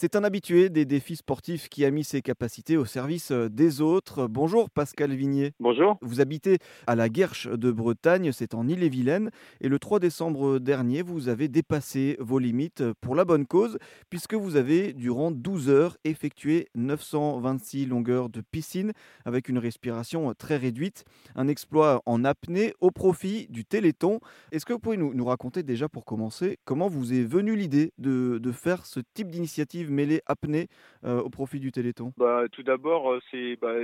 C'est 0.00 0.14
un 0.14 0.22
habitué 0.22 0.68
des 0.68 0.84
défis 0.84 1.16
sportifs 1.16 1.68
qui 1.68 1.84
a 1.84 1.90
mis 1.90 2.04
ses 2.04 2.22
capacités 2.22 2.76
au 2.76 2.84
service 2.84 3.32
euh, 3.32 3.48
des 3.48 3.80
autres. 3.80 4.28
Bonjour 4.28 4.70
Pascal 4.70 5.12
Vignier. 5.12 5.54
Bonjour. 5.58 5.98
Vous 6.02 6.20
habitez 6.20 6.58
à 6.86 6.94
la 6.94 7.08
Guerche 7.08 7.48
de 7.48 7.72
Bretagne, 7.72 8.30
c'est 8.30 8.54
en 8.54 8.68
Ille-et-Vilaine. 8.68 9.32
Et 9.60 9.66
le 9.66 9.76
3 9.80 9.98
décembre 9.98 10.60
dernier, 10.60 11.02
vous 11.02 11.28
avez 11.28 11.48
dépassé 11.48 12.16
vos 12.20 12.38
limites 12.38 12.84
pour 13.00 13.16
la 13.16 13.24
bonne 13.24 13.44
cause, 13.44 13.76
puisque 14.08 14.34
vous 14.34 14.54
avez, 14.54 14.92
durant 14.92 15.32
12 15.32 15.68
heures, 15.68 15.96
effectué 16.04 16.68
926 16.76 17.86
longueurs 17.86 18.28
de 18.28 18.40
piscine 18.40 18.92
avec 19.24 19.48
une 19.48 19.58
respiration 19.58 20.32
très 20.32 20.58
réduite. 20.58 21.06
Un 21.34 21.48
exploit 21.48 22.02
en 22.06 22.24
apnée 22.24 22.72
au 22.80 22.92
profit 22.92 23.48
du 23.50 23.64
Téléthon. 23.64 24.20
Est-ce 24.52 24.64
que 24.64 24.74
vous 24.74 24.78
pouvez 24.78 24.96
nous, 24.96 25.24
raconter 25.24 25.64
déjà 25.64 25.88
pour 25.88 26.04
commencer 26.04 26.60
comment 26.64 26.86
vous 26.86 27.12
est 27.12 27.24
venue 27.24 27.56
l'idée 27.56 27.92
de, 27.98 28.38
de 28.40 28.52
faire 28.52 28.86
ce 28.86 29.00
type 29.12 29.32
d'initiative? 29.32 29.87
Mêlée 29.90 30.22
apnée 30.26 30.68
euh, 31.04 31.20
au 31.20 31.30
profit 31.30 31.60
du 31.60 31.72
Téléthon? 31.72 32.12
Bah, 32.16 32.44
Tout 32.52 32.62
d'abord, 32.62 33.12
euh, 33.12 33.20
c'est 33.30 33.56
bah, 33.56 33.74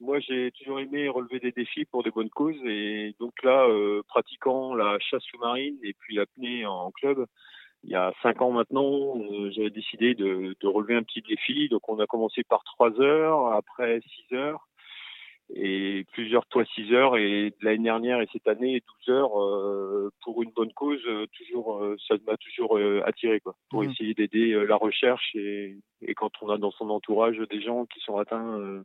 moi 0.00 0.18
j'ai 0.20 0.50
toujours 0.52 0.80
aimé 0.80 1.08
relever 1.08 1.40
des 1.40 1.52
défis 1.52 1.84
pour 1.84 2.02
des 2.02 2.10
bonnes 2.10 2.30
causes 2.30 2.60
et 2.64 3.14
donc 3.20 3.32
là, 3.42 3.66
euh, 3.68 4.02
pratiquant 4.08 4.74
la 4.74 4.98
chasse 4.98 5.22
sous-marine 5.24 5.76
et 5.82 5.94
puis 5.98 6.16
l'apnée 6.16 6.66
en 6.66 6.90
club, 6.90 7.26
il 7.84 7.90
y 7.90 7.94
a 7.94 8.12
cinq 8.22 8.40
ans 8.40 8.50
maintenant, 8.50 9.20
j'avais 9.50 9.70
décidé 9.70 10.14
de, 10.14 10.56
de, 10.58 10.66
relever 10.66 10.94
un 10.94 11.02
petit 11.02 11.20
défi. 11.20 11.68
Donc 11.68 11.86
on 11.88 11.98
a 12.00 12.06
commencé 12.06 12.42
par 12.42 12.64
trois 12.64 12.98
heures, 12.98 13.52
après 13.52 14.00
six 14.00 14.34
heures, 14.34 14.66
et 15.52 16.06
plusieurs 16.12 16.44
fois 16.50 16.64
6 16.64 16.92
heures 16.94 17.16
et 17.16 17.52
l'année 17.60 17.84
dernière 17.84 18.20
et 18.20 18.28
cette 18.32 18.48
année 18.48 18.82
12 19.06 19.14
heures 19.14 19.42
euh, 19.42 20.10
pour 20.22 20.42
une 20.42 20.50
bonne 20.50 20.72
cause 20.72 21.02
euh, 21.06 21.26
toujours 21.36 21.82
euh, 21.82 21.96
ça 22.08 22.14
m'a 22.26 22.36
toujours 22.38 22.78
attiré 23.04 23.40
quoi 23.40 23.54
pour 23.68 23.82
mmh. 23.82 23.90
essayer 23.90 24.14
d'aider 24.14 24.64
la 24.66 24.76
recherche 24.76 25.34
et, 25.34 25.76
et, 26.02 26.14
quand 26.14 26.30
on 26.40 26.48
a 26.48 26.56
dans 26.56 26.70
son 26.70 26.88
entourage 26.88 27.38
des 27.50 27.60
gens 27.60 27.84
qui 27.86 28.00
sont 28.00 28.16
atteints 28.16 28.82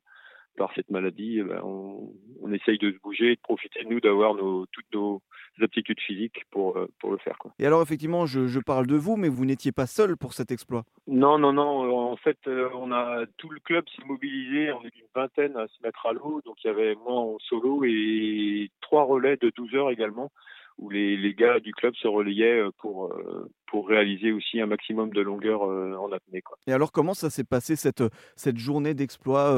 par 0.57 0.71
cette 0.75 0.89
maladie, 0.89 1.37
eh 1.39 1.43
ben, 1.43 1.61
on, 1.63 2.11
on, 2.41 2.51
essaye 2.51 2.77
de 2.77 2.91
se 2.91 2.97
bouger, 2.97 3.35
de 3.35 3.41
profiter 3.41 3.83
de 3.83 3.89
nous, 3.89 4.01
d'avoir 4.01 4.33
nos, 4.33 4.65
toutes 4.65 4.91
nos 4.93 5.21
aptitudes 5.61 5.99
physiques 6.01 6.43
pour, 6.51 6.77
pour 6.99 7.11
le 7.11 7.17
faire. 7.17 7.37
Quoi. 7.37 7.53
Et 7.59 7.65
alors, 7.65 7.81
effectivement, 7.81 8.25
je, 8.25 8.47
je 8.47 8.59
parle 8.59 8.87
de 8.87 8.95
vous, 8.95 9.15
mais 9.15 9.29
vous 9.29 9.45
n'étiez 9.45 9.71
pas 9.71 9.87
seul 9.87 10.17
pour 10.17 10.33
cet 10.33 10.51
exploit? 10.51 10.83
Non, 11.07 11.37
non, 11.37 11.53
non. 11.53 11.85
En 12.09 12.17
fait, 12.17 12.39
euh, 12.47 12.69
on 12.73 12.91
a 12.91 13.25
tout 13.37 13.49
le 13.49 13.59
club 13.59 13.85
s'est 13.95 14.03
mobilisé. 14.03 14.71
On 14.71 14.81
est 14.83 14.95
une 14.95 15.07
vingtaine 15.13 15.55
à 15.57 15.67
se 15.67 15.81
mettre 15.83 16.07
à 16.07 16.13
l'eau. 16.13 16.41
Donc, 16.43 16.63
il 16.63 16.67
y 16.67 16.69
avait 16.69 16.95
moi 16.95 17.13
en 17.13 17.37
solo 17.39 17.83
et 17.85 18.71
trois 18.81 19.03
relais 19.03 19.37
de 19.37 19.51
12 19.55 19.75
heures 19.75 19.91
également 19.91 20.31
où 20.79 20.89
les, 20.89 21.17
les, 21.17 21.33
gars 21.33 21.59
du 21.59 21.73
club 21.73 21.93
se 21.95 22.07
relayaient 22.07 22.59
euh, 22.59 22.71
pour, 22.77 23.07
euh, 23.07 23.49
pour 23.67 23.87
réaliser 23.87 24.31
aussi 24.31 24.61
un 24.61 24.65
maximum 24.65 25.11
de 25.11 25.21
longueur 25.21 25.63
euh, 25.63 25.93
en 25.95 26.11
apnée. 26.11 26.41
Quoi. 26.41 26.57
Et 26.67 26.73
alors, 26.73 26.91
comment 26.91 27.13
ça 27.13 27.29
s'est 27.29 27.43
passé 27.43 27.75
cette, 27.75 28.03
cette 28.37 28.57
journée 28.57 28.93
d'exploit 28.93 29.49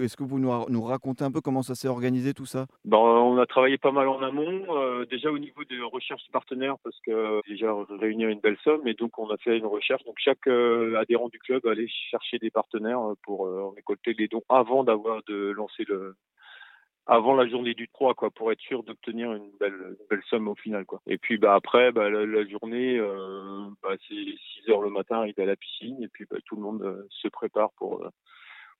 Est-ce 0.00 0.16
que 0.16 0.24
vous 0.24 0.38
nous, 0.38 0.50
nous 0.70 0.82
racontez 0.82 1.24
un 1.24 1.30
peu 1.30 1.42
comment 1.42 1.62
ça 1.62 1.74
s'est 1.74 1.88
organisé 1.88 2.32
tout 2.32 2.46
ça? 2.46 2.66
Ben, 2.84 2.96
On 2.96 3.38
a 3.38 3.46
travaillé 3.46 3.76
pas 3.76 3.92
mal 3.92 4.08
en 4.08 4.22
amont, 4.22 5.04
déjà 5.10 5.30
au 5.30 5.38
niveau 5.38 5.64
de 5.64 5.82
recherche 5.82 6.22
partenaires, 6.32 6.76
parce 6.82 6.98
que 7.06 7.40
déjà 7.46 7.74
réunir 8.00 8.28
une 8.30 8.40
belle 8.40 8.58
somme, 8.64 8.86
et 8.88 8.94
donc 8.94 9.18
on 9.18 9.28
a 9.30 9.36
fait 9.36 9.58
une 9.58 9.66
recherche. 9.66 10.02
Donc 10.04 10.16
chaque 10.18 10.46
adhérent 10.46 11.28
du 11.28 11.38
club 11.38 11.66
allait 11.66 11.88
chercher 12.10 12.38
des 12.38 12.50
partenaires 12.50 13.02
pour 13.22 13.48
récolter 13.76 14.14
les 14.14 14.28
dons 14.28 14.42
avant 14.48 14.82
d'avoir 14.82 15.22
de 15.28 15.50
lancer 15.50 15.84
le, 15.86 16.16
avant 17.06 17.34
la 17.34 17.46
journée 17.46 17.74
du 17.74 17.88
3 17.88 18.14
quoi 18.14 18.30
pour 18.30 18.50
être 18.52 18.60
sûr 18.60 18.82
d'obtenir 18.82 19.32
une 19.32 19.50
belle 19.60 19.74
une 19.74 20.06
belle 20.08 20.22
somme 20.28 20.48
au 20.48 20.54
final 20.54 20.84
quoi 20.84 21.00
et 21.06 21.18
puis 21.18 21.38
bah 21.38 21.54
après 21.54 21.92
bah, 21.92 22.08
la, 22.08 22.46
journée 22.46 22.98
euh, 22.98 23.66
bah, 23.82 23.90
c'est 24.08 24.14
6 24.64 24.70
heures 24.70 24.80
le 24.80 24.90
matin 24.90 25.16
arriver 25.18 25.42
à 25.42 25.46
la 25.46 25.56
piscine 25.56 26.02
et 26.02 26.08
puis 26.08 26.24
bah, 26.30 26.38
tout 26.46 26.56
le 26.56 26.62
monde 26.62 26.82
euh, 26.82 27.06
se 27.10 27.28
prépare 27.28 27.70
pour 27.76 28.02
euh, 28.02 28.08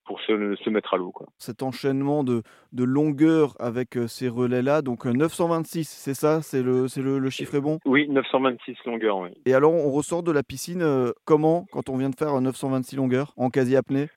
pour 0.07 0.21
se, 0.21 0.55
se, 0.63 0.69
mettre 0.69 0.93
à 0.93 0.97
l'eau. 0.97 1.11
Quoi. 1.11 1.25
Cet 1.39 1.63
enchaînement 1.63 2.23
de, 2.23 2.43
de 2.73 2.83
longueur 2.83 3.55
avec 3.57 3.97
ces 4.07 4.29
relais-là, 4.29 4.83
donc 4.83 5.05
926, 5.05 5.89
c'est 5.89 6.13
ça? 6.13 6.43
C'est 6.43 6.61
le, 6.61 6.85
le, 6.97 7.17
le, 7.17 7.29
chiffre 7.31 7.55
est 7.55 7.59
bon? 7.59 7.79
Oui, 7.85 8.07
926 8.07 8.77
longueurs, 8.85 9.17
oui. 9.17 9.29
Et 9.47 9.55
alors, 9.55 9.73
on 9.73 9.89
ressort 9.89 10.21
de 10.21 10.31
la 10.31 10.43
piscine 10.43 11.11
comment 11.25 11.65
quand 11.71 11.89
on 11.89 11.97
vient 11.97 12.11
de 12.11 12.15
faire 12.15 12.39
926 12.39 12.97
longueurs 12.97 13.33
en 13.35 13.49
quasi-apnée 13.49 14.09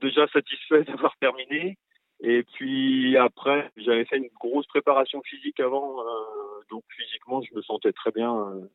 déjà 0.00 0.26
satisfait 0.28 0.84
d'avoir 0.84 1.16
terminé. 1.18 1.76
Et 2.20 2.44
puis 2.54 3.16
après, 3.16 3.70
j'avais 3.76 4.04
fait 4.06 4.16
une 4.16 4.30
grosse 4.40 4.66
préparation 4.66 5.20
physique 5.22 5.60
avant, 5.60 6.00
euh, 6.00 6.04
donc 6.70 6.82
physiquement, 6.96 7.42
je 7.42 7.54
me 7.54 7.62
sentais 7.62 7.92
très 7.92 8.10
bien, 8.10 8.34
euh, 8.34 8.70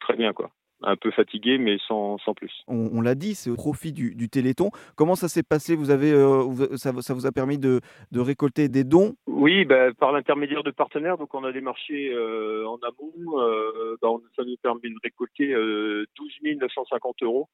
très 0.00 0.14
bien 0.14 0.32
quoi. 0.32 0.50
Un 0.82 0.96
peu 0.96 1.10
fatigué, 1.10 1.56
mais 1.56 1.78
sans, 1.88 2.18
sans 2.18 2.34
plus. 2.34 2.52
On, 2.68 3.00
l'a 3.00 3.14
dit, 3.14 3.34
c'est 3.34 3.48
au 3.48 3.54
profit 3.54 3.94
du, 3.94 4.14
du, 4.14 4.28
Téléthon. 4.28 4.68
Comment 4.94 5.14
ça 5.14 5.26
s'est 5.26 5.42
passé? 5.42 5.74
Vous 5.74 5.90
avez, 5.90 6.12
euh, 6.12 6.76
ça, 6.76 6.92
ça, 7.00 7.14
vous 7.14 7.24
a 7.24 7.32
permis 7.32 7.56
de, 7.56 7.80
de 8.12 8.20
récolter 8.20 8.68
des 8.68 8.84
dons? 8.84 9.14
Oui, 9.26 9.64
bah, 9.64 9.94
par 9.94 10.12
l'intermédiaire 10.12 10.62
de 10.62 10.70
partenaires. 10.70 11.16
Donc, 11.16 11.32
on 11.32 11.44
a 11.44 11.52
démarché 11.52 12.14
en 12.14 12.76
amont. 12.82 13.96
Bah, 14.02 14.08
ça 14.36 14.44
nous 14.44 14.56
permet 14.62 14.90
de 14.90 14.98
récolter 15.02 15.54
12 15.54 16.58
950 16.60 17.22
euros. 17.22 17.48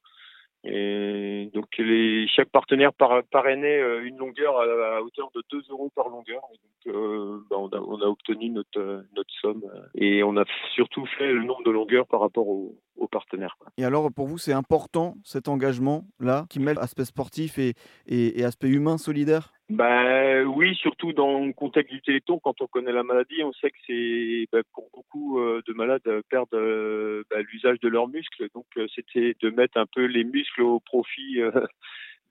Et 0.65 1.49
donc 1.53 1.65
les, 1.77 2.25
chaque 2.29 2.49
partenaire 2.49 2.93
par, 2.93 3.21
parrainait 3.25 3.81
euh, 3.81 4.05
une 4.05 4.17
longueur 4.17 4.57
à, 4.57 5.01
hauteur 5.01 5.29
de 5.35 5.43
2 5.51 5.63
euros 5.71 5.91
par 5.93 6.07
longueur. 6.07 6.41
Donc 6.41 6.95
euh, 6.95 7.39
bah 7.49 7.57
on, 7.59 7.67
a, 7.67 7.79
on, 7.79 8.01
a, 8.01 8.05
obtenu 8.05 8.49
notre, 8.49 9.03
notre 9.15 9.33
somme 9.41 9.63
et 9.95 10.23
on 10.23 10.37
a 10.37 10.45
surtout 10.73 11.05
fait 11.17 11.33
le 11.33 11.43
nombre 11.43 11.63
de 11.63 11.71
longueurs 11.71 12.07
par 12.07 12.21
rapport 12.21 12.47
aux, 12.47 12.75
aux 13.03 13.07
partenaires. 13.07 13.55
Quoi. 13.59 13.71
Et 13.77 13.85
alors 13.85 14.11
pour 14.11 14.27
vous 14.27 14.37
c'est 14.37 14.53
important 14.53 15.15
cet 15.23 15.47
engagement-là 15.47 16.45
qui 16.49 16.59
mêle 16.59 16.79
aspect 16.79 17.05
sportif 17.05 17.59
et, 17.59 17.73
et, 18.07 18.39
et 18.39 18.43
aspect 18.43 18.69
humain 18.69 18.97
solidaire? 18.97 19.53
Ben 19.69 20.43
oui, 20.45 20.75
surtout 20.75 21.13
dans 21.13 21.39
le 21.39 21.53
contexte 21.53 21.93
du 21.93 22.01
Téléthon, 22.01 22.37
quand 22.39 22.61
on 22.61 22.67
connaît 22.67 22.91
la 22.91 23.03
maladie, 23.03 23.41
on 23.43 23.53
sait 23.53 23.71
que 23.71 23.77
c'est 23.87 24.47
ben, 24.51 24.61
pour 24.73 24.89
beaucoup 24.93 25.39
euh, 25.39 25.61
de 25.65 25.73
malades 25.73 26.01
euh, 26.05 26.21
perdent 26.29 26.53
euh, 26.53 27.23
ben, 27.31 27.43
l'usage 27.49 27.79
de 27.79 27.87
leurs 27.87 28.09
muscles. 28.09 28.49
Donc 28.53 28.65
c'était 28.93 29.35
de 29.39 29.49
mettre 29.49 29.77
un 29.77 29.85
peu 29.85 30.05
les 30.05 30.25
muscles 30.25 30.61
au 30.61 30.79
profit 30.79 31.39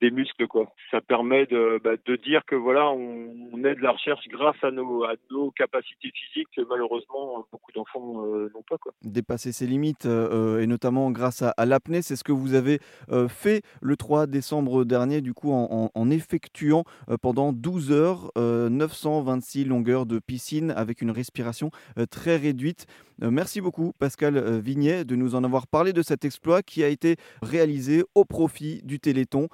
des 0.02 0.10
muscles 0.10 0.48
quoi. 0.48 0.66
Ça 0.90 1.00
permet 1.00 1.46
de, 1.46 1.80
bah, 1.82 1.92
dire 2.24 2.44
que 2.44 2.56
voilà 2.56 2.90
on, 2.90 3.64
aide 3.64 3.78
la 3.78 3.92
recherche 3.92 4.26
grâce 4.28 4.56
à 4.62 4.72
nos 4.72 5.04
à 5.04 5.14
nos 5.30 5.52
capacités 5.52 6.10
physiques 6.12 6.48
que 6.56 6.62
malheureusement 6.68 7.46
beaucoup 7.52 7.70
d'enfants 7.70 8.26
euh, 8.26 8.50
n'ont 8.52 8.64
pas 8.68 8.76
quoi. 8.76 8.92
Dépasser 9.04 9.52
ses 9.52 9.68
limites 9.68 10.06
euh, 10.06 10.60
et 10.60 10.66
notamment 10.66 11.12
grâce 11.12 11.42
à, 11.42 11.64
l'apnée, 11.64 12.02
c'est 12.02 12.16
ce 12.16 12.24
que 12.24 12.32
vous 12.32 12.54
avez 12.54 12.80
euh, 13.12 13.28
fait 13.28 13.62
le 13.80 13.96
3 13.96 14.26
décembre 14.26 14.84
dernier 14.84 15.20
du 15.20 15.32
coup 15.32 15.52
en, 15.52 16.10
effectuant 16.10 16.82
pendant 17.22 17.52
12 17.52 17.92
heures 17.92 18.32
926 18.36 19.64
longueurs 19.64 20.04
de 20.04 20.18
piscine 20.18 20.72
avec 20.72 21.00
une 21.00 21.12
respiration 21.12 21.70
très 22.10 22.36
réduite. 22.36 22.86
merci 23.20 23.60
beaucoup 23.60 23.92
Pascal 23.98 24.58
Vignet 24.58 25.04
de 25.04 25.14
nous 25.14 25.36
en 25.36 25.44
avoir 25.44 25.68
parlé 25.68 25.92
de 25.92 26.02
cet 26.02 26.24
exploit 26.24 26.62
qui 26.62 26.82
a 26.82 26.88
été 26.88 27.16
réalisé 27.40 28.02
au 28.14 28.24
profit 28.24 28.82
du 28.82 28.98
Téléthon. 28.98 29.48